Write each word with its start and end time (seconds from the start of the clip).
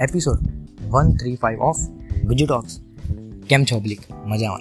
Episode 0.00 0.38
one 0.88 1.12
three 1.12 1.36
five 1.36 1.60
of 1.60 1.76
બીજું 2.24 2.48
talks 2.48 2.80
કેમ 3.48 3.64
છો 3.64 3.80
બ્લિક 3.80 4.00
મજામાં? 4.26 4.60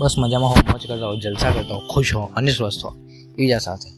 બસ 0.00 0.14
મજામાં, 0.18 0.50
હો 0.50 0.54
મોજ 0.60 0.86
કરતા 0.88 1.06
હો 1.06 1.20
જલસા 1.20 1.50
કરતા 1.50 1.74
હો 1.74 1.80
ખુશ 1.94 2.14
હો 2.14 2.24
અને 2.24 2.50
સ્વસ્થ 2.50 2.84
હો 2.84 2.90
બીજા 3.36 3.58
સાથે 3.58 3.90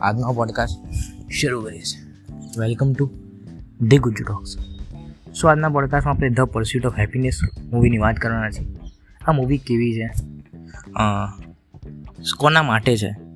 આજનો 0.00 0.32
પોડકાસ્ટ 0.32 0.94
શરૂ 1.30 1.62
કરીએ 1.62 1.82
છીએ. 1.82 2.02
Welcome 2.60 2.92
to 2.92 3.10
the 3.80 3.98
Gujju 3.98 4.24
talks 4.24 4.56
so 5.40 5.48
આજના 5.48 5.68
પોડકાસ્ટમાં 5.68 6.14
આપણે 6.14 6.28
ધ 6.28 6.40
પરસ્યુટ 6.40 6.86
ઓફ 6.86 6.98
હેપીનેસ 6.98 7.40
મૂવીની 7.70 7.98
વાત 7.98 8.16
કરવાના 8.16 8.50
છીએ. 8.50 8.68
આ 9.26 9.32
મૂવી 9.32 9.58
કેવી 9.58 9.92
છે? 9.92 10.10
કોના 12.38 12.62
માટે 12.62 12.96
છે? 12.96 13.27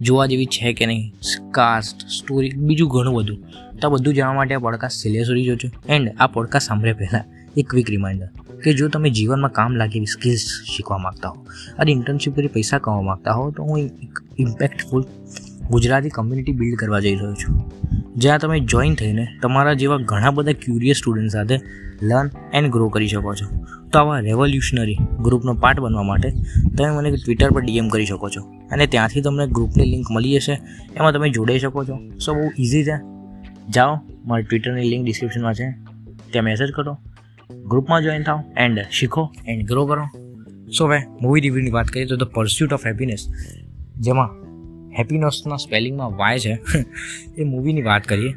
જોવા 0.00 0.26
જેવી 0.26 0.46
છે 0.46 0.72
કે 0.72 0.86
નહીં? 0.86 1.12
કાસ્ટ 1.50 2.08
સ્ટોરી 2.08 2.50
બીજું 2.56 2.90
ઘણું 2.90 3.14
બધું. 3.14 3.38
તો 3.78 3.88
આ 3.88 3.90
બધું 3.90 4.14
જાણવા 4.14 4.34
માટે 4.34 4.54
આ 4.54 4.58
પોડકાસ્ટ 4.58 4.96
છેલ્લે 4.96 5.24
સુધી 5.24 5.44
જોજો. 5.44 5.68
એન્ડ 5.88 6.12
આ 6.20 6.26
પોડકાસ્ટ 6.26 6.66
સાંભળ્યા 6.66 6.94
પહેલાં 6.94 7.24
એક 7.56 7.70
ક્વિક 7.70 7.90
રિમાઇન્ડર 7.90 8.28
કે 8.64 8.72
જો 8.72 8.88
તમે 8.88 9.10
જીવનમાં 9.10 9.52
કામ 9.52 9.76
લાગે 9.76 9.96
એવી 9.96 10.06
સ્કિલ્સ 10.06 10.44
શીખવા 10.76 10.98
માગતા 10.98 11.28
હો, 11.28 11.46
અને 11.78 11.92
ઇન્ટર્નશીપ 11.92 12.36
કરી 12.36 12.46
પૈસા 12.46 12.78
કમાવા 12.78 13.02
માગતા 13.02 13.32
હો, 13.32 13.50
તો 13.50 13.62
હું 13.62 13.78
એક 13.78 14.18
ઇમ્પેક્ટફુલ 14.38 15.04
ગુજરાતી 15.70 16.08
કમ્યુનિટી 16.08 16.52
બિલ્ડ 16.52 16.78
કરવા 16.78 17.00
જઈ 17.00 17.14
રહ્યો 17.14 17.34
છું. 17.34 17.72
જ્યાં 18.16 18.38
તમે 18.38 18.60
જોઈન 18.60 18.94
થઈને 18.94 19.28
તમારા 19.42 19.72
જેવા 19.72 19.96
ઘણા 19.96 20.30
બધા 20.30 20.52
ક્યુરિયસ 20.52 20.96
સ્ટુડન્ટ 20.96 21.30
સાથે 21.30 21.60
લર્ન 22.02 22.30
એન્ડ 22.52 22.70
ગ્રો 22.70 22.88
કરી 22.88 23.08
શકો 23.08 23.34
છો. 23.34 23.66
તો 23.94 24.20
રેવોલ્યુશનરી 24.20 24.96
ગ્રુપનો 25.22 25.54
પાર્ટ 25.54 25.80
બનવા 25.80 26.02
માટે 26.02 26.30
તમે 26.78 26.90
મને 26.90 27.10
ટ્વિટર 27.10 27.50
પર 27.50 27.60
ડીએમ 27.60 27.88
કરી 27.88 28.06
શકો 28.06 28.28
છો. 28.28 28.40
અને 28.42 28.86
ત્યાંથી 28.86 29.20
તમને 29.20 29.46
ગ્રુપની 29.46 29.84
લિંક 29.84 30.06
મળી 30.10 30.34
જશે. 30.34 30.52
એમાં 30.96 31.12
તમે 31.12 31.30
જોડાઈ 31.30 31.58
શકો 31.58 31.84
છો. 31.84 32.18
સો 32.18 32.34
બહુ 32.34 32.50
ઇઝી 32.58 32.84
છે. 32.84 32.96
જાઓ, 33.70 33.98
મારી 34.24 34.42
ટ્વિટરની 34.42 34.88
લિંક 34.88 35.04
ડિસ્ક્રિપ્શનમાં 35.04 35.54
છે. 35.54 35.70
ત્યાં 36.30 36.44
મેસેજ 36.44 36.70
કરો. 36.70 36.98
ગ્રુપમાં 37.64 38.02
જોઈન 38.02 38.22
થાઓ 38.22 38.40
એન્ડ 38.56 38.78
શીખો 38.90 39.32
એન્ડ 39.46 39.68
ગ્રો 39.68 39.86
કરો. 39.86 40.04
સો 40.78 40.86
હવે 40.86 40.98
મૂવી 41.22 41.40
રિવ્યુની 41.40 41.70
વાત 41.70 41.86
કરીએ 41.86 42.06
તો 42.06 42.16
ધ 42.16 42.22
પરસ્યુટ 42.22 42.72
ઓફ 42.72 42.86
હેપીનેસ 42.86 43.28
જેમાં 44.00 44.28
હેપીનેસના 44.98 45.56
સ્પેલિંગમાં 45.56 46.16
વાય 46.16 46.38
છે, 46.38 46.58
એ 47.38 47.44
મૂવીની 47.44 47.82
વાત 47.82 48.04
કરીએ. 48.04 48.34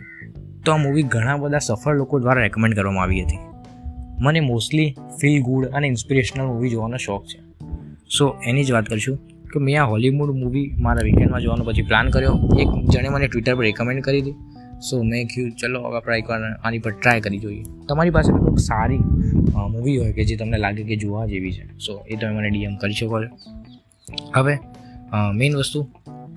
તો 0.66 0.72
આ 0.72 0.78
મૂવી 0.78 1.04
ઘણા 1.04 1.38
બધા 1.38 1.58
સફળ 1.58 1.95
લોકો 1.95 2.20
દ્વારા 2.20 2.42
રેકમેન્ડ 2.42 2.76
કરવામાં 2.76 3.04
આવી 3.04 3.22
હતી. 3.22 3.47
મને 4.26 4.40
મોસ્ટલી 4.52 4.90
ફીલ 5.20 5.40
ગુડ 5.48 5.64
અને 5.76 5.88
ઇન્સ્પિરેશનલ 5.94 6.46
મૂવી 6.52 6.72
જોવાનો 6.73 6.98
શોખ 7.06 7.26
છે. 7.32 7.40
સો 8.16 8.26
એની 8.50 8.66
જ 8.68 8.72
વાત 8.76 8.86
કરીશું 8.92 9.18
કે 9.52 9.58
મેં 9.66 9.76
આ 9.82 9.88
હોલીવુડ 9.94 10.32
મૂવી 10.42 10.68
મારા 10.86 11.06
વીકેન્ડમાં 11.08 11.44
જોવાનો 11.46 11.64
પછી 11.68 11.88
પ્લાન 11.90 12.08
કર્યો. 12.16 12.36
એક 12.62 12.70
જણે 12.94 13.10
મને 13.14 13.28
ટ્વિટર 13.28 13.56
પર 13.58 13.64
રેકમેન્ડ 13.68 14.02
કરી 14.08 14.22
હતી. 14.22 14.36
સો 14.88 14.95
મેં 15.12 15.28
કહ્યું 15.32 15.52
ચલો 15.60 15.80
આપણે 15.90 16.18
એકવાર 16.22 16.42
આની 16.66 16.82
પર 16.86 16.94
ટ્રાય 16.95 17.22
કરી 17.26 17.42
જોઈએ. 17.44 17.64
તમારી 17.90 18.16
પાસે 18.18 18.32
કોઈ 18.38 18.66
સારી 18.70 19.04
મૂવી 19.73 19.98
હોય 20.02 20.14
કે 20.18 20.23
જે 20.30 20.36
તમને 20.42 20.58
લાગે 20.66 20.84
કે 20.90 20.95
જોવા 21.04 21.26
જેવી 21.34 21.54
છે. 21.58 21.64
સો 21.86 21.94
એ 22.12 22.14
તમે 22.20 22.32
મને 22.38 22.50
ડીએમ 22.54 22.76
કરી 22.82 22.98
શકો 23.00 23.18
છો. 23.23 23.30
હવે 24.36 24.54
મેઇન 25.40 25.54
વસ્તુ 25.62 25.80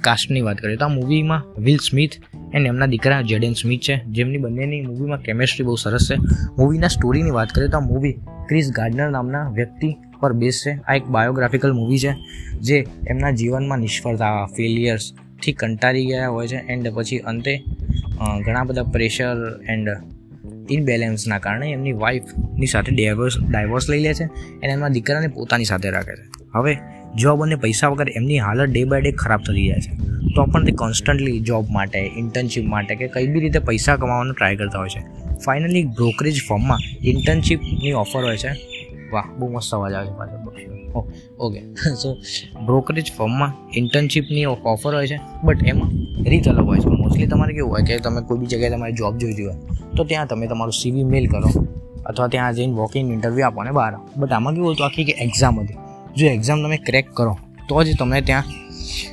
કાસ્ટની 0.06 0.44
વાત 0.48 0.58
કરીએ 0.62 0.78
તો 0.82 0.86
આ 0.88 0.94
મૂવીમાં 0.98 1.42
વિલ 1.64 1.78
સ્મિથ 1.88 2.14
એન્ડ 2.54 2.66
એમના 2.66 2.86
દીકરા 2.86 3.20
જેડેન 3.22 3.52
સ્મિથ 3.52 3.80
છે. 3.80 3.96
જેમની 4.08 4.38
બંનેની 4.38 4.80
મૂવીમાં 4.80 5.20
કેમેસ્ટ્રી 5.20 5.64
બહુ 5.64 5.76
સરસ 5.76 6.08
છે. 6.10 6.16
મૂવીના 6.58 6.88
સ્ટોરીની 6.88 7.30
વાત 7.30 7.48
કરીએ 7.48 7.68
તો 7.68 7.78
આ 7.78 7.80
મૂવી 7.80 8.12
ક્રિસ 8.48 8.70
ગાર્ડનર 8.76 9.10
નામના 9.10 9.48
વ્યક્તિ 9.50 9.90
પર 10.20 10.32
બેસ 10.32 10.62
છે. 10.66 10.72
આ 10.82 10.94
એક 10.94 11.04
બાયોગ્રાફિકલ 11.06 11.72
મૂવી 11.72 11.98
છે, 11.98 12.12
જે 12.60 12.86
એમના 13.06 13.30
જીવનમાં 13.30 13.78
નિષ્ફળતા 13.78 14.46
ફેલિયર્સથી 14.46 15.52
કંટાળી 15.52 16.06
ગયા 16.06 16.28
હોય 16.28 16.46
છે 16.46 16.58
એન્ડ 16.68 16.92
પછી 16.94 17.18
અંતે 17.18 17.62
ઘણા 18.44 18.64
બધા 18.64 18.82
પ્રેશર 18.84 19.36
એન્ડ 19.68 19.88
ઇનબેલેન્સના 20.70 21.38
કારણે 21.38 21.70
એમની 21.70 21.92
વાઈફની 21.92 22.66
સાથે 22.66 22.94
ડાયવર્સ 22.96 23.34
ડાયવોર્સ 23.50 23.90
લઈ 23.90 24.00
લે 24.00 24.12
છે 24.14 24.24
અને 24.24 24.72
એમના 24.72 24.88
દીકરાને 24.88 25.28
પોતાની 25.28 25.64
સાથે 25.64 25.90
રાખે 25.90 26.14
છે. 26.16 26.26
હવે 26.54 26.78
જોબ 27.16 27.42
અને 27.42 27.56
પૈસા 27.56 27.88
વગર 27.88 28.08
એમની 28.16 28.38
હાલત 28.38 28.70
ડે 28.70 28.84
બાય 28.84 29.00
ડે 29.00 29.12
ખરાબ 29.12 29.40
થતી 29.40 29.66
જાય 29.68 29.80
છે, 29.80 29.92
તો 30.34 30.44
પણ 30.44 30.64
તે 30.64 30.72
કોન્સ્ટન્ટલી 30.72 31.40
જોબ 31.40 31.64
માટે 31.70 31.98
ઇન્ટર્નશીપ 32.16 32.64
માટે 32.64 32.94
કે 32.94 33.08
કઈ 33.08 33.26
બી 33.26 33.40
રીતે 33.40 33.58
પૈસા 33.58 33.96
કમાવાનો 33.96 34.32
ટ્રાય 34.32 34.56
કરતા 34.56 34.78
હોય 34.78 34.88
છે. 34.88 35.02
ફાઇનલી 35.44 35.84
બ્રોકરેજ 35.84 36.36
ફોર્મમાં 36.48 36.78
ઇન્ટર્નશીપની 37.02 37.92
ઓફર 37.92 38.22
હોય 38.24 38.36
છે. 38.36 38.50
વાહ, 39.12 39.26
બહુ 39.38 39.48
મસ્ત 39.48 39.74
અવાજ 39.74 39.92
આવે 39.94 40.06
છે 40.06 40.14
પાછળ 40.18 40.38
ઓકે 41.38 41.60
સો 41.96 42.08
બ્રોકરેજ 42.66 43.12
ફોર્મમાં 43.16 43.52
ઇન્ટર્નશીપની 43.74 44.46
ઓફર 44.46 44.94
હોય 44.94 45.06
છે 45.06 45.18
બટ 45.44 45.68
એમાં 45.68 45.90
રીત 46.26 46.48
અલગ 46.48 46.66
હોય 46.66 46.80
છે. 46.80 46.88
મોસ્ટલી 47.02 47.26
તમારે 47.26 47.52
કેવું 47.54 47.70
હોય 47.70 47.84
કે 47.84 47.98
તમે 47.98 48.22
કોઈ 48.22 48.38
બી 48.40 48.46
જગ્યાએ 48.46 48.72
તમારે 48.74 48.92
જોબ 48.92 49.14
જોઈતી 49.18 49.44
હોય, 49.44 49.58
તો 49.96 50.04
ત્યાં 50.04 50.28
તમે 50.28 50.46
તમારું 50.46 50.72
સીવી 50.72 51.04
મેલ 51.04 51.26
કરો, 51.26 51.50
અથવા 52.06 52.28
ત્યાં 52.28 52.54
જઈને 52.54 52.74
વોકિંગ 52.74 53.12
ઇન્ટરવ્યૂ 53.12 53.46
આપો 53.46 53.62
ને 53.64 53.70
બહાર 53.70 53.94
બટ 54.16 54.32
આમાં 54.32 54.54
કેવું 54.54 54.74
હતું, 54.74 54.86
આખી 54.86 55.04
કે 55.04 55.14
એક્ઝામ 55.26 55.60
હતી. 55.60 55.78
જો 56.16 56.26
એક્ઝામ 56.26 56.62
તમે 56.62 56.76
ક્રેક 56.76 57.06
કરો, 57.14 57.38
તો 57.68 57.84
જ 57.84 57.96
તમને 57.98 58.20
ત્યાં 58.20 58.44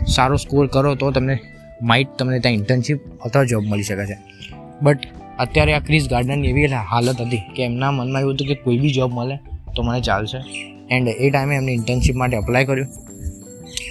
સારો 0.06 0.36
સ્કોર 0.36 0.68
કરો, 0.68 0.96
તો 0.96 1.12
તમને 1.12 1.40
માઇટ 1.82 2.08
તમને 2.20 2.40
ત્યાં 2.40 2.54
ઇન્ટર્નશીપ 2.54 3.00
અથવા 3.22 3.44
જોબ 3.44 3.64
મળી 3.64 3.84
શકે 3.84 4.06
છે. 4.06 4.18
બટ 4.82 5.00
અત્યારે 5.40 5.74
આ 5.74 5.80
ક્રિસ 5.80 6.10
ગાર્ડનની 6.10 6.48
એવી 6.48 6.66
હાલત 6.66 7.22
હતી 7.22 7.42
કે 7.56 7.64
એમના 7.64 7.92
મનમાં 7.92 8.22
એવું 8.22 8.34
હતું 8.34 8.48
કે 8.48 8.56
કોઈ 8.56 8.78
બી 8.78 8.90
જોબ 8.90 9.14
મળે 9.14 9.36
તો 9.76 9.84
મને 9.84 10.02
ચાલશે. 10.02 10.38
એન્ડ 10.92 11.08
એ 11.08 11.30
ટાઈમે 11.30 11.56
એમને 11.56 11.72
ઇન્ટર્નશીપ 11.72 12.16
માટે 12.16 12.38
અપ્લાય 12.38 12.66
કર્યું. 12.66 12.88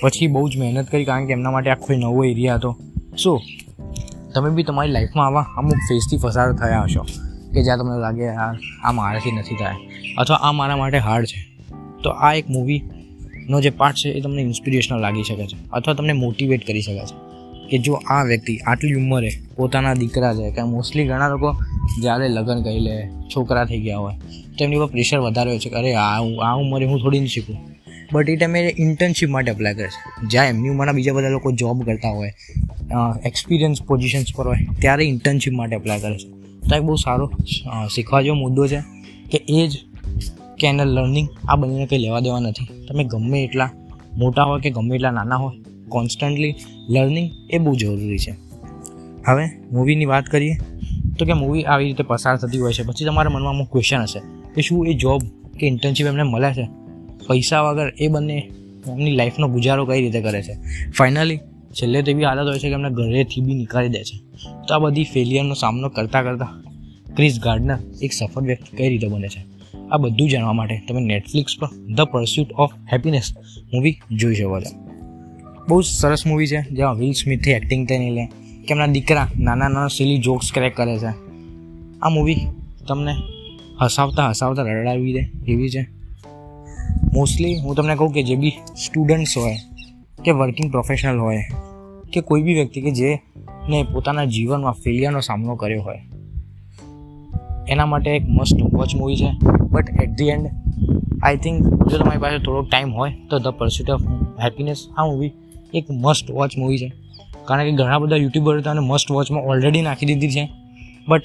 પછી 0.02 0.26
બહુ 0.26 0.48
જ 0.48 0.58
મહેનત 0.58 0.88
કરી 0.88 1.04
કારણ 1.04 1.26
કે 1.26 1.32
એમના 1.32 1.50
માટે 1.50 1.70
આખો 1.70 1.94
નવો 1.94 2.24
એરિયા 2.24 2.54
હતો. 2.54 2.76
સો 3.24 3.40
તમે 4.34 4.50
બી 4.50 4.62
તમારી 4.62 4.92
લાઈફમાં 4.92 5.26
આવા 5.26 5.46
અમુક 5.56 5.72
ફેઝથી 5.72 6.18
પસાર 6.22 6.52
થયા 6.52 6.82
હશો 6.82 7.02
કે 7.54 7.62
જ્યાં 7.62 7.78
તમને 7.78 8.00
લાગે 8.00 8.28
આ 8.84 8.92
મારાથી 8.92 9.32
નથી 9.32 9.54
થાય 9.54 9.74
અથવા 10.18 10.36
આ 10.36 10.52
મારા 10.52 10.76
માટે 10.76 10.98
હાર્ડ 10.98 11.26
છે. 11.26 11.56
તો 12.02 12.10
આ 12.10 12.32
એક 12.32 12.50
મૂવીનો 13.46 13.60
જે 13.60 13.70
પાઠ 13.70 13.94
છે 13.94 14.08
એ 14.10 14.20
તમને 14.20 14.42
ઇન્સ્પિરેશનલ 14.42 15.00
લાગી 15.00 15.22
શકે 15.22 15.46
છે, 15.46 15.56
અથવા 15.72 15.94
તમને 15.94 16.12
મોટિવેટ 16.14 16.66
કરી 16.66 16.82
શકે 16.82 16.98
છે. 17.00 17.16
કે 17.70 17.78
જો 17.78 17.94
આ 18.06 18.24
વ્યક્તિ 18.24 18.56
આટલી 18.66 18.94
ઉંમરે 18.94 19.30
પોતાના 19.56 19.94
દીકરા 19.94 20.34
છે, 20.34 20.50
કે 20.50 20.62
મોસ્ટલી 20.64 21.06
ઘણા 21.06 21.28
લોકો 21.28 21.52
જ્યારે 22.02 22.28
લગ્ન 22.28 22.62
કરી 22.62 22.80
લે, 22.80 22.96
છોકરા 23.36 23.64
થઈ 23.64 23.80
ગયા 23.80 23.98
હોય, 23.98 24.14
તો 24.58 24.64
એમની 24.64 24.76
ઉપર 24.76 24.86
પ્રેશર 24.86 25.18
વધારે 25.18 25.50
હોય 25.50 25.58
છે 25.58 25.70
કે 25.70 25.76
અરે, 25.76 25.94
આ 25.94 26.18
આ 26.42 26.54
ઉંમરે 26.54 26.86
હું 26.86 27.00
થોડી 27.00 27.18
નહીં 27.18 27.28
શીખું. 27.28 27.56
બટ 28.12 28.30
એ 28.30 28.36
ટાઈમે 28.36 28.74
ઇન્ટર્નશીપ 28.78 29.28
માટે 29.28 29.50
અપ્લાય 29.50 29.74
કરે 29.74 29.88
છે. 29.88 30.28
જ્યાં 30.28 30.46
એમની 30.46 30.68
ઉંમરના 30.68 30.92
બીજા 30.92 31.12
બધા 31.12 31.28
લોકો 31.28 31.52
જોબ 31.52 31.84
કરતા 31.84 32.10
હોય 32.10 32.32
એક્સપિરિયન્સ 33.24 33.82
પોઝિશન્સ 33.82 34.34
પર 34.36 34.46
હોય, 34.46 34.66
ત્યારે 34.80 35.04
ઇન્ટર્નશીપ 35.04 35.52
માટે 35.52 35.76
અપ્લાય 35.76 36.00
કરે 36.00 36.18
છે. 36.18 36.28
તો 36.68 36.76
એક 36.76 36.82
બહુ 36.82 36.96
સારો 36.96 37.30
શીખવા 37.94 38.22
જેવો 38.22 38.36
મુદ્દો 38.36 38.66
છે 38.66 38.80
કે 39.30 39.38
એ 39.48 39.66
જ 39.66 39.72
કે 40.58 40.66
એને 40.66 40.84
લર્નિંગ 40.84 41.28
આ 41.48 41.56
બંનેને 41.56 41.86
કંઈ 41.86 41.98
લેવા 41.98 42.20
દેવા 42.20 42.40
નથી. 42.40 42.86
તમે 42.88 43.04
ગમે 43.04 43.44
એટલા 43.44 43.70
મોટા 44.12 44.42
હોય 44.42 44.60
કે 44.60 44.70
ગમે 44.70 44.94
એટલા 44.94 45.10
નાના 45.10 45.36
હોય 45.36 45.56
કોન્સ્ટન્ટલી 45.88 46.54
લર્નિંગ 46.88 47.30
એ 47.50 47.58
બહુ 47.58 47.76
જરૂરી 47.76 48.18
છે. 48.18 48.30
હવે 49.26 49.46
મૂવીની 49.72 50.04
વાત 50.04 50.24
કરીએ, 50.24 50.56
તો 51.18 51.24
કે 51.24 51.32
મૂવી 51.32 51.64
આવી 51.64 51.84
રીતે 51.84 52.02
પસાર 52.02 52.36
થતી 52.36 52.58
હોય 52.58 52.72
છે. 52.72 52.82
પછી 52.82 53.04
તમારા 53.04 53.30
મનમાં 53.30 53.50
અમુક 53.50 53.72
ક્વેશ્ચન 53.72 54.00
હશે 54.00 54.20
કે 54.54 54.62
શું 54.62 54.86
એ 54.86 54.94
જોબ 54.94 55.20
કે 55.60 55.66
ઇન્ટર્નશીપ 55.66 56.06
એમને 56.06 56.22
મળે 56.22 56.52
છે? 56.52 56.68
પૈસા 57.28 57.60
વગર 57.60 57.92
એ 57.98 58.08
બંને 58.08 58.50
એમની 58.88 59.10
લાઈફનો 59.10 59.48
ગુજારો 59.48 59.86
કઈ 59.86 60.00
રીતે 60.00 60.20
કરે 60.20 60.42
છે? 60.42 60.52
ફાઇનલી 60.90 61.36
છેલ્લે 61.72 62.02
તો 62.02 62.10
એવી 62.10 62.24
હાલત 62.24 62.48
હોય 62.48 62.58
છે 62.58 62.68
કે 62.68 62.74
એમને 62.74 62.90
ઘરેથી 62.90 63.40
બી 63.40 63.54
નીકાળી 63.54 63.88
દે 63.88 64.02
છે. 64.04 64.18
તો 64.68 64.74
આ 64.74 64.78
બધી 64.78 65.04
ફેલિયરનો 65.04 65.54
સામનો 65.54 65.88
કરતાં 65.88 66.22
કરતાં 66.22 66.64
ક્રિસ 67.14 67.40
ગાર્ડનર 67.42 67.78
એક 68.02 68.12
સફળ 68.12 68.42
વ્યક્તિ 68.42 68.76
કઈ 68.76 68.88
રીતે 68.88 69.08
બને 69.08 69.28
છે? 69.28 69.55
આ 69.92 69.96
બધું 69.96 70.28
જાણવા 70.28 70.52
માટે 70.52 70.82
તમે 70.88 71.00
નેટફ્લિક્સ 71.00 71.52
પર 71.60 71.68
the 71.94 72.00
pursuit 72.00 72.52
of 72.52 72.70
happiness 72.92 73.34
movie 73.74 74.00
જોઈ 74.12 74.34
શકો 74.34 74.60
છો. 74.60 74.86
બહુ 75.68 75.80
સરસ 75.80 76.26
મૂવી 76.26 76.46
છે, 76.46 76.62
જેમાં 76.62 76.94
વિલ 76.94 77.12
સ્મિથથી 77.12 77.50
એક્ટિંગ 77.50 77.88
થઈને 77.88 78.10
લે, 78.10 78.26
કે 78.62 78.66
એમના 78.70 78.86
દીકરા 78.86 79.28
નાના 79.38 79.68
નાના 79.68 79.88
સિલી 79.88 80.18
જોક્સ 80.18 80.52
ક્રેક 80.52 80.76
કરે 80.76 80.98
છે. 80.98 81.12
આ 82.02 82.08
મૂવી 82.08 82.36
તમને 82.88 83.12
હસાવતા 83.82 84.28
હસાવતા 84.28 84.62
રડાવી 84.62 85.12
દે 85.12 85.52
એવી 85.52 85.70
છે. 85.70 85.86
મોસ્ટલી 87.14 87.60
હું 87.60 87.74
તમને 87.74 87.94
કહું 87.94 88.12
કે 88.12 88.22
જે 88.22 88.36
બી 88.36 88.50
સ્ટુડન્ટ્સ 88.86 89.38
હોય, 89.38 89.56
કે 90.24 90.30
વર્કિંગ 90.30 90.70
પ્રોફેશનલ 90.70 91.18
હોય, 91.18 91.38
કે 92.12 92.20
કોઈ 92.20 92.42
બી 92.42 92.54
વ્યક્તિ 92.54 92.80
કે 92.80 92.90
જેને 92.90 93.86
પોતાના 93.92 94.24
જીવનમાં 94.24 94.72
ફેલિયરનો 94.72 95.20
સામનો 95.20 95.56
કર્યો 95.56 95.82
હોય 95.82 95.98
એના 97.68 97.86
માટે 97.86 98.10
એક 98.10 98.24
મસ્ટ 98.28 98.58
વોચ 98.74 98.94
મૂવી 98.94 99.16
છે. 99.16 99.30
But 99.72 100.02
at 100.02 100.10
the 100.10 100.28
end 100.28 100.46
I 101.22 101.36
think 101.36 101.56
જો 101.90 101.98
તમારી 101.98 102.18
પાસે 102.18 102.38
થોડોક 102.38 102.68
ટાઈમ 102.70 102.90
હોય, 102.94 103.12
તો 103.30 103.38
ધ 103.38 103.48
પર્સ્યુટ 103.58 103.90
ઓફ 103.90 104.02
હેપીનેસ 104.44 104.80
આ 104.98 105.06
મૂવી 105.06 105.32
એક 105.74 105.84
મસ્ટ 105.90 106.30
વોચ 106.30 106.52
મૂવી 106.58 106.78
છે. 106.78 106.88
કારણ 107.44 107.64
કે 107.64 107.72
ઘણા 107.72 107.98
બધા 107.98 108.16
યુટ્યુબર 108.16 108.58
હતા 108.58 108.70
અને 108.70 108.80
મસ્ટ 108.80 109.10
વોચમાં 109.10 109.44
ઓલરેડી 109.44 109.82
નાખી 109.82 110.06
દીધી 110.06 110.30
છે. 110.30 110.44
બટ 111.08 111.24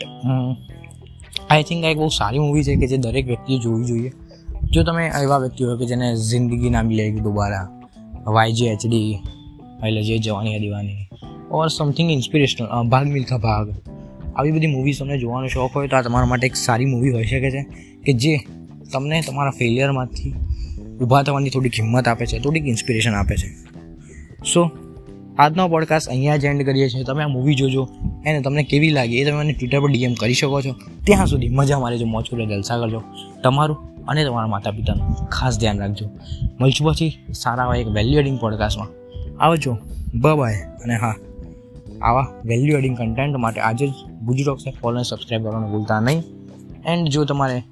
આઈ 1.49 1.63
થિંક 1.63 1.85
આ 1.85 1.88
એક 1.88 1.97
બહુ 1.97 2.07
સારી 2.07 2.39
મૂવી 2.39 2.63
છે 2.63 2.75
કે 2.75 2.88
જે 2.88 2.97
દરેક 2.97 3.25
વ્યક્તિએ 3.25 3.59
જોવી 3.59 3.85
જોઈએ. 3.85 4.11
જો 4.71 4.83
તમે 4.83 5.03
એવા 5.23 5.38
વ્યક્તિ 5.38 5.63
હોય 5.63 5.77
કે 5.77 5.85
જેને 5.85 6.07
જિંદગી 6.15 6.69
ના 6.69 6.83
મિલેગી 6.83 7.19
દોબારા 7.19 7.67
વાયજી 8.27 8.65
એચડી 8.65 9.19
એટલે 9.85 10.01
જે 10.03 10.17
જવાની 10.17 10.59
દીવાની 10.59 11.07
ઓર 11.51 11.67
સમથિંગ 11.67 12.09
ઇન્સ્પિરેશનલ 12.11 12.67
ભાગ 12.89 13.07
મિલ્ખા 13.07 13.38
ભાગ 13.38 13.67
આવી 14.36 14.51
બધી 14.51 14.68
મૂવીઝ 14.68 15.00
તમને 15.00 15.18
જોવાનો 15.18 15.48
શોખ 15.48 15.72
હોય 15.75 15.88
તો 15.88 15.98
આ 15.98 16.01
તમારા 16.01 16.25
માટે 16.25 16.48
એક 16.48 16.56
સારી 16.56 16.86
મૂવી 16.86 17.10
હોઈ 17.10 17.25
શકે 17.25 17.51
છે 17.51 17.63
કે 18.06 18.13
જે 18.13 18.39
તમને 18.94 19.22
તમારા 19.22 19.51
ફેલિયરમાંથી 19.51 20.33
ઊભા 21.01 21.24
થવાની 21.24 21.50
થોડીક 21.50 21.74
હિંમત 21.80 22.07
આપે 22.07 22.25
છે, 22.25 22.39
થોડીક 22.39 22.68
ઇન્સ્પિરેશન 22.68 23.13
આપે 23.13 23.36
છે. 23.36 23.48
સો 24.54 24.69
આજનો 25.39 25.68
પોડકાસ્ટ 25.68 26.10
અહીંયા 26.10 26.38
જ 26.38 26.45
એન્ડ 26.45 26.66
કરીએ 26.66 26.89
છીએ. 26.89 27.04
તમે 27.04 27.24
આ 27.24 27.28
મૂવી 27.28 27.56
જોજો, 27.56 27.89
એને 28.25 28.42
તમને 28.42 28.63
કેવી 28.63 28.89
લાગી 28.89 29.18
એ 29.18 29.25
તમે 29.25 29.39
મને 29.39 29.54
ટ્વિટર 29.54 29.80
પર 29.80 29.92
ડીએમ 29.92 30.13
કરી 30.13 30.34
શકો 30.34 30.62
છો. 30.62 30.75
ત્યાં 31.04 31.27
સુધી 31.27 31.50
મજા 31.50 31.80
મારેજો 31.80 32.06
જો 32.06 32.19
કરો, 32.19 32.45
જલસા 32.45 32.80
કરજો. 32.80 33.01
તમારું 33.44 33.77
અને 34.06 34.25
તમારા 34.25 34.48
માતા 34.48 34.72
પિતાનું 34.72 35.30
ખાસ 35.30 35.60
ધ્યાન 35.60 35.80
રાખજો. 35.80 36.10
મળશું 36.62 36.94
પછી 36.94 37.18
સારા 37.34 37.75
એક 37.75 37.88
વેલ્યુ 37.88 38.19
એડિંગ 38.19 38.39
પોડકાસ્ટમાં 38.39 38.88
આવજો. 39.44 39.77
બાય 40.16 40.54
અને 40.54 40.95
હા, 40.95 41.16
આવા 42.01 42.27
વેલ્યુ 42.45 42.77
એડિંગ 42.77 42.98
કન્ટેન્ટ 42.98 43.36
માટે 43.36 43.62
આજે 43.62 43.88
જ 43.88 43.92
ગુજુ 44.25 44.44
ટોક્સને 44.44 44.73
ફોલો 44.81 44.95
અને 44.95 45.03
સબસ્ક્રાઈબ 45.03 45.44
કરવાનું 45.44 45.71
ભૂલતા 45.71 46.00
નહીં. 46.00 46.23
એન્ડ 46.85 47.09
જો 47.09 47.25
તમારે 47.25 47.63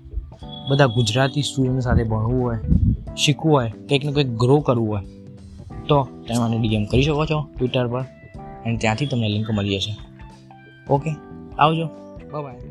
બધા 0.69 0.86
ગુજરાતી 0.86 1.42
સ્ટુડન્ટ 1.42 1.80
સાથે 1.80 2.04
ભણવું 2.04 2.44
હોય, 2.44 2.57
શીખવું 3.18 3.54
હોય, 3.54 3.72
કંઈક 3.90 4.06
ને 4.06 4.12
કંઈક 4.12 4.36
ગ્રો 4.38 4.60
કરવું 4.60 4.90
હોય, 4.90 5.06
તો 5.88 6.04
તમે 6.28 6.38
મને 6.38 6.57
ડીએમ 6.57 6.86
કરી 6.86 7.04
શકો 7.04 7.25
છો 7.25 7.46
ટ્વિટર 7.57 7.88
પર. 7.88 8.06
એન્ડ 8.66 8.80
ત્યાંથી 8.80 9.06
તમને 9.06 9.30
લિંક 9.30 9.51
મળી 9.51 9.78
જશે. 9.78 9.96
ઓકે 10.90 11.12
આવજો. 11.60 11.86
બાય 12.42 12.69